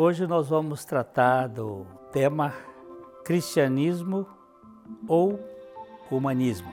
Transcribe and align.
Hoje 0.00 0.28
nós 0.28 0.48
vamos 0.48 0.84
tratar 0.84 1.48
do 1.48 1.84
tema 2.12 2.54
cristianismo 3.24 4.28
ou 5.08 5.40
humanismo. 6.08 6.72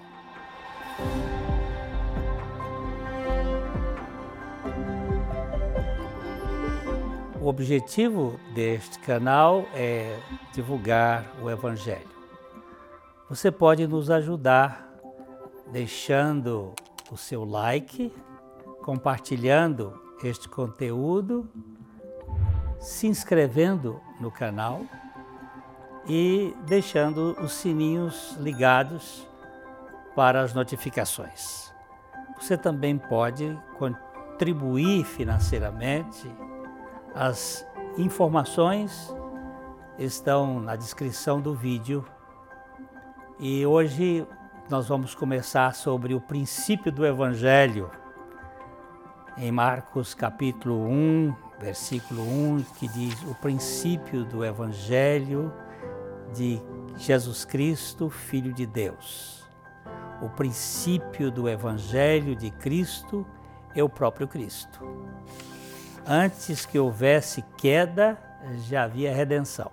O 7.42 7.48
objetivo 7.48 8.40
deste 8.54 9.00
canal 9.00 9.66
é 9.74 10.20
divulgar 10.54 11.26
o 11.42 11.50
Evangelho. 11.50 12.08
Você 13.28 13.50
pode 13.50 13.88
nos 13.88 14.12
ajudar 14.12 14.88
deixando 15.72 16.76
o 17.12 17.18
seu 17.18 17.44
like, 17.44 18.14
compartilhando 18.84 20.00
este 20.24 20.48
conteúdo, 20.48 21.50
se 22.86 23.08
inscrevendo 23.08 24.00
no 24.20 24.30
canal 24.30 24.82
e 26.08 26.56
deixando 26.68 27.36
os 27.42 27.54
sininhos 27.54 28.38
ligados 28.40 29.28
para 30.16 30.42
as 30.42 30.54
notificações. 30.54 31.74
Você 32.40 32.56
também 32.56 32.96
pode 32.96 33.60
contribuir 33.80 35.04
financeiramente. 35.04 36.32
As 37.16 37.66
informações 37.98 39.12
estão 39.98 40.60
na 40.60 40.76
descrição 40.76 41.42
do 41.42 41.56
vídeo. 41.56 42.06
E 43.40 43.66
hoje 43.66 44.28
nós 44.70 44.88
vamos 44.88 45.16
começar 45.16 45.74
sobre 45.74 46.14
o 46.14 46.22
princípio 46.22 46.92
do 46.92 47.04
Evangelho, 47.04 47.90
em 49.38 49.52
Marcos 49.52 50.14
capítulo 50.14 50.88
1, 50.88 51.45
versículo 51.60 52.22
1, 52.24 52.64
que 52.80 52.88
diz 52.88 53.22
o 53.24 53.36
princípio 53.36 54.24
do 54.26 54.44
Evangelho 54.44 55.54
de 56.34 56.62
Jesus 56.98 57.46
Cristo, 57.46 58.10
Filho 58.10 58.54
de 58.54 58.66
Deus 58.66 59.46
o 60.22 60.30
princípio 60.30 61.30
do 61.30 61.50
Evangelho 61.50 62.36
de 62.36 62.50
Cristo 62.50 63.26
é 63.76 63.84
o 63.84 63.90
próprio 63.90 64.28
Cristo. 64.28 64.80
Antes 66.08 66.66
que 66.66 66.80
houvesse 66.80 67.44
queda, 67.58 68.18
já 68.68 68.84
havia 68.84 69.14
redenção. 69.14 69.72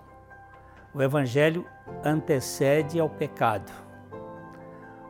O 0.93 1.01
Evangelho 1.01 1.65
antecede 2.03 2.99
ao 2.99 3.09
pecado. 3.09 3.71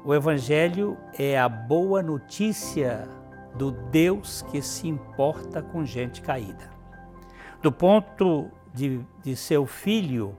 O 0.05 0.13
Evangelho 0.13 0.97
é 1.17 1.39
a 1.39 1.47
boa 1.47 2.03
notícia 2.03 3.07
do 3.55 3.71
Deus 3.71 4.41
que 4.43 4.61
se 4.61 4.87
importa 4.87 5.61
com 5.61 5.85
gente 5.85 6.21
caída. 6.21 6.71
Do 7.61 7.71
ponto 7.71 8.51
de, 8.73 9.05
de 9.21 9.35
seu 9.35 9.65
filho, 9.65 10.35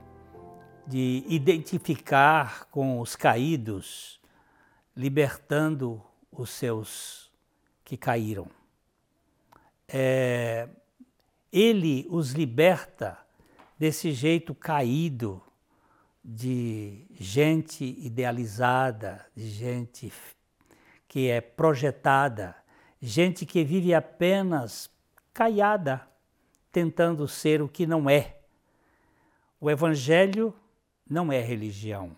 de 0.86 1.24
identificar 1.28 2.66
com 2.66 3.00
os 3.00 3.16
caídos, 3.16 4.20
libertando 4.96 6.02
os 6.30 6.50
seus 6.50 7.32
que 7.84 7.96
caíram. 7.96 8.48
É, 9.88 10.68
ele 11.52 12.06
os 12.10 12.32
liberta 12.32 13.18
desse 13.78 14.12
jeito 14.12 14.54
caído 14.54 15.42
de 16.24 17.06
gente 17.12 17.84
idealizada, 17.84 19.26
de 19.36 19.48
gente 19.50 20.12
que 21.06 21.28
é 21.28 21.40
projetada, 21.40 22.56
gente 23.06 23.44
que 23.44 23.62
vive 23.62 23.92
apenas 23.92 24.90
caiada, 25.34 26.08
tentando 26.72 27.28
ser 27.28 27.60
o 27.60 27.68
que 27.68 27.86
não 27.86 28.08
é. 28.08 28.38
O 29.60 29.70
Evangelho 29.70 30.54
não 31.08 31.30
é 31.30 31.38
religião. 31.38 32.16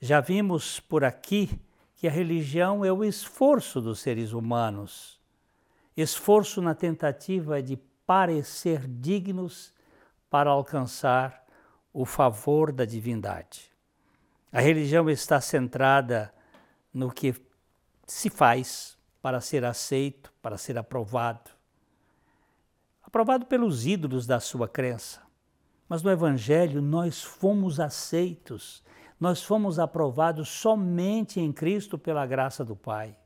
Já 0.00 0.20
vimos 0.20 0.78
por 0.78 1.02
aqui 1.02 1.60
que 1.96 2.06
a 2.06 2.12
religião 2.12 2.84
é 2.84 2.92
o 2.92 3.02
esforço 3.02 3.80
dos 3.80 3.98
seres 3.98 4.32
humanos, 4.32 5.20
esforço 5.96 6.62
na 6.62 6.76
tentativa 6.76 7.60
de 7.60 7.76
parecer 8.06 8.86
dignos 8.86 9.74
para 10.30 10.48
alcançar 10.48 11.44
o 11.92 12.04
favor 12.04 12.70
da 12.70 12.84
divindade. 12.84 13.72
A 14.52 14.60
religião 14.60 15.10
está 15.10 15.40
centrada 15.40 16.32
no 16.94 17.10
que 17.10 17.34
se 18.06 18.30
faz 18.30 18.97
para 19.20 19.40
ser 19.40 19.64
aceito, 19.64 20.32
para 20.40 20.56
ser 20.56 20.78
aprovado. 20.78 21.50
Aprovado 23.02 23.46
pelos 23.46 23.86
ídolos 23.86 24.26
da 24.26 24.40
sua 24.40 24.68
crença. 24.68 25.20
Mas 25.88 26.02
no 26.02 26.10
Evangelho 26.10 26.82
nós 26.82 27.22
fomos 27.22 27.80
aceitos 27.80 28.82
nós 29.20 29.42
fomos 29.42 29.78
aprovados 29.78 30.48
somente 30.48 31.40
em 31.40 31.52
Cristo 31.52 31.98
pela 31.98 32.24
graça 32.24 32.64
do 32.64 32.76
Pai. 32.76 33.16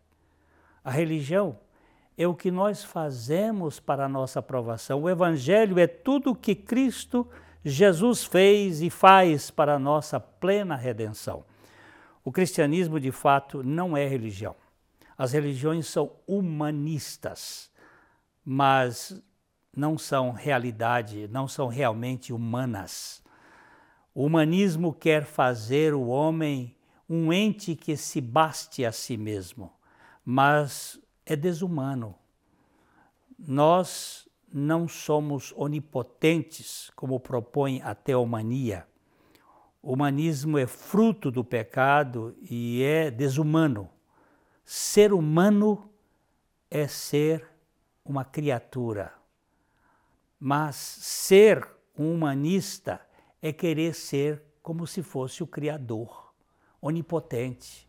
A 0.83 0.91
religião 0.91 1.59
é 2.17 2.27
o 2.27 2.35
que 2.35 2.51
nós 2.51 2.83
fazemos 2.83 3.79
para 3.79 4.07
a 4.07 4.09
nossa 4.09 4.39
aprovação. 4.39 5.03
O 5.03 5.11
Evangelho 5.11 5.79
é 5.79 5.87
tudo 5.87 6.31
o 6.31 6.35
que 6.35 6.55
Cristo 6.55 7.29
Jesus 7.65 8.25
fez 8.25 8.81
e 8.81 8.89
faz 8.89 9.51
para 9.51 9.75
a 9.75 9.79
nossa 9.79 10.19
plena 10.19 10.77
redenção. 10.77 11.45
O 12.25 12.33
cristianismo, 12.33 12.99
de 12.99 13.13
fato, 13.13 13.63
não 13.63 13.97
é 13.97 14.07
religião. 14.07 14.57
As 15.23 15.31
religiões 15.31 15.87
são 15.87 16.11
humanistas, 16.27 17.71
mas 18.45 19.23
não 19.73 19.97
são 19.97 20.33
realidade, 20.33 21.29
não 21.29 21.47
são 21.47 21.69
realmente 21.69 22.33
humanas. 22.33 23.23
O 24.13 24.25
humanismo 24.27 24.93
quer 24.93 25.25
fazer 25.25 25.95
o 25.95 26.09
homem 26.09 26.77
um 27.09 27.33
ente 27.33 27.77
que 27.77 27.97
se 27.97 28.21
baste 28.21 28.85
a 28.85 28.91
si 28.91 29.17
mesmo, 29.17 29.73
mas 30.25 31.01
é 31.25 31.37
desumano. 31.37 32.17
Nós 33.39 34.29
não 34.53 34.89
somos 34.89 35.55
onipotentes, 35.57 36.91
como 36.97 37.21
propõe 37.21 37.81
a 37.83 37.95
teomania. 37.95 38.89
O 39.81 39.93
humanismo 39.93 40.59
é 40.59 40.67
fruto 40.67 41.31
do 41.31 41.45
pecado 41.45 42.37
e 42.43 42.83
é 42.83 43.09
desumano. 43.09 43.89
Ser 44.65 45.13
humano 45.13 45.91
é 46.71 46.87
ser 46.87 47.49
uma 48.05 48.25
criatura. 48.25 49.13
Mas 50.39 50.77
ser 50.77 51.69
um 51.99 52.13
humanista 52.13 53.01
é 53.41 53.53
querer 53.53 53.95
ser 53.95 54.43
como 54.63 54.87
se 54.87 55.03
fosse 55.03 55.43
o 55.43 55.47
Criador, 55.47 56.33
onipotente. 56.81 57.89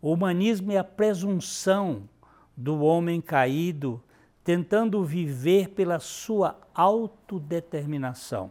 O 0.00 0.12
humanismo 0.12 0.72
é 0.72 0.78
a 0.78 0.84
presunção 0.84 2.08
do 2.56 2.80
homem 2.80 3.20
caído 3.20 4.02
tentando 4.42 5.04
viver 5.04 5.70
pela 5.70 5.98
sua 5.98 6.58
autodeterminação. 6.74 8.50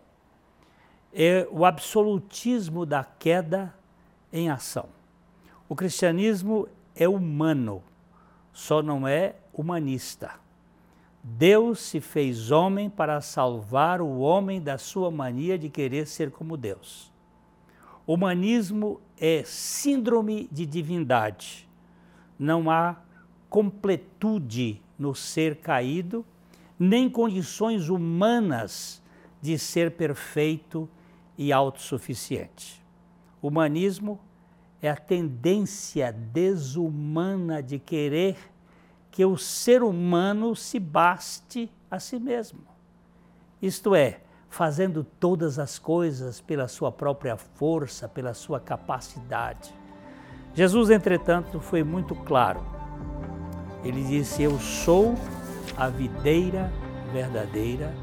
É 1.12 1.48
o 1.52 1.66
absolutismo 1.66 2.86
da 2.86 3.04
queda 3.04 3.74
em 4.32 4.50
ação. 4.50 4.90
O 5.68 5.76
cristianismo 5.76 6.68
é 6.98 7.08
humano, 7.08 7.84
só 8.52 8.82
não 8.82 9.08
é 9.08 9.36
humanista. 9.54 10.32
Deus 11.24 11.80
se 11.80 12.00
fez 12.00 12.52
homem 12.52 12.90
para 12.90 13.22
salvar 13.22 14.02
o 14.02 14.20
homem 14.20 14.62
da 14.62 14.78
sua 14.78 15.12
mania 15.12 15.58
de 15.58 15.70
querer 15.70 16.08
ser 16.08 16.32
como 16.32 16.56
Deus. 16.56 17.12
Humanismo 18.06 19.02
é 19.20 19.44
síndrome 19.46 20.48
de 20.52 20.66
divindade. 20.66 21.68
Não 22.40 22.72
há 22.72 22.96
completude 23.50 24.82
no 24.98 25.14
ser 25.14 25.58
caído, 25.58 26.26
nem 26.80 27.10
condições 27.10 27.90
humanas 27.90 29.02
de 29.42 29.60
ser 29.60 29.92
perfeito 29.92 30.90
e 31.38 31.52
autossuficiente. 31.52 32.84
Humanismo 33.42 34.20
é 34.82 34.90
a 34.90 34.96
tendência 34.96 36.12
desumana 36.12 37.62
de 37.62 37.80
querer 37.80 38.38
que 39.12 39.26
o 39.26 39.38
ser 39.38 39.82
humano 39.82 40.56
se 40.56 40.80
baste 40.80 41.72
a 41.90 42.00
si 42.00 42.20
mesmo. 42.20 42.60
Isto 43.62 43.96
é, 43.96 44.20
fazendo 44.50 45.04
todas 45.04 45.58
as 45.58 45.80
coisas 45.80 46.40
pela 46.40 46.68
sua 46.68 46.92
própria 46.92 47.36
força, 47.36 48.08
pela 48.08 48.34
sua 48.34 48.60
capacidade. 48.60 49.74
Jesus, 50.54 50.90
entretanto, 50.90 51.60
foi 51.60 51.84
muito 51.84 52.16
claro. 52.16 52.64
Ele 53.84 54.04
disse: 54.04 54.44
Eu 54.44 54.60
sou 54.60 55.16
a 55.76 55.90
videira 55.90 56.72
verdadeira, 57.12 57.94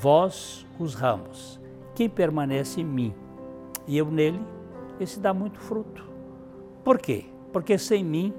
vós 0.00 0.66
os 0.78 0.94
ramos. 0.94 1.60
Quem 1.94 2.08
permanece 2.08 2.80
em 2.80 2.84
mim 2.84 3.14
e 3.86 3.96
eu 3.96 4.10
nele, 4.10 4.40
esse 5.00 5.18
dá 5.18 5.34
muito 5.34 5.58
fruto. 5.60 6.04
Por 6.82 6.98
quê? 6.98 7.26
Porque 7.52 7.78
sem 7.78 8.04
mim 8.04 8.32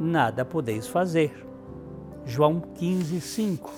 nada 0.00 0.44
podeis 0.44 0.86
fazer. 0.86 1.46
João 2.24 2.60
15, 2.60 3.20
5. 3.20 3.70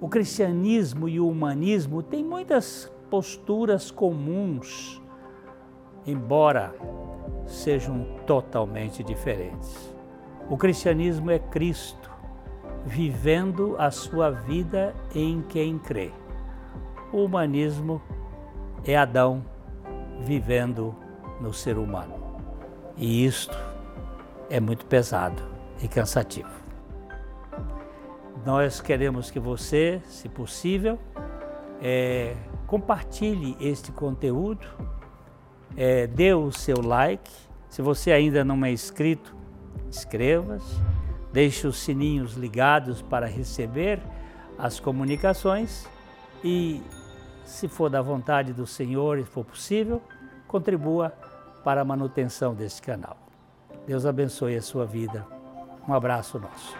O 0.00 0.08
cristianismo 0.08 1.08
e 1.08 1.20
o 1.20 1.28
humanismo 1.28 2.02
têm 2.02 2.24
muitas 2.24 2.90
posturas 3.10 3.90
comuns, 3.90 5.00
embora 6.06 6.74
sejam 7.46 8.04
totalmente 8.26 9.04
diferentes. 9.04 9.94
O 10.48 10.56
cristianismo 10.56 11.30
é 11.30 11.38
Cristo 11.38 12.10
vivendo 12.84 13.76
a 13.78 13.90
sua 13.90 14.30
vida 14.30 14.94
em 15.14 15.42
quem 15.42 15.78
crê. 15.78 16.10
O 17.12 17.18
humanismo 17.18 18.02
é 18.84 18.96
Adão 18.96 19.44
vivendo 20.20 20.94
no 21.42 21.52
ser 21.52 21.76
humano. 21.76 22.40
E 22.96 23.26
isto 23.26 23.56
é 24.48 24.60
muito 24.60 24.86
pesado 24.86 25.42
e 25.82 25.88
cansativo. 25.88 26.48
Nós 28.46 28.80
queremos 28.80 29.30
que 29.30 29.40
você, 29.40 30.00
se 30.06 30.28
possível, 30.28 30.98
é, 31.80 32.36
compartilhe 32.66 33.56
este 33.60 33.90
conteúdo, 33.92 34.66
é, 35.76 36.06
dê 36.06 36.32
o 36.32 36.50
seu 36.52 36.80
like. 36.80 37.30
Se 37.68 37.82
você 37.82 38.12
ainda 38.12 38.44
não 38.44 38.64
é 38.64 38.70
inscrito, 38.70 39.34
inscreva-se, 39.88 40.76
deixe 41.32 41.66
os 41.66 41.78
sininhos 41.78 42.34
ligados 42.34 43.02
para 43.02 43.26
receber 43.26 44.00
as 44.58 44.78
comunicações 44.78 45.88
e, 46.44 46.82
se 47.44 47.68
for 47.68 47.88
da 47.88 48.02
vontade 48.02 48.52
do 48.52 48.66
Senhor 48.66 49.18
e 49.18 49.24
for 49.24 49.44
possível, 49.44 50.02
contribua 50.46 51.12
para 51.64 51.80
a 51.80 51.84
manutenção 51.84 52.54
deste 52.54 52.82
canal. 52.82 53.16
Deus 53.86 54.06
abençoe 54.06 54.56
a 54.56 54.62
sua 54.62 54.86
vida. 54.86 55.26
Um 55.88 55.94
abraço 55.94 56.38
nosso. 56.38 56.76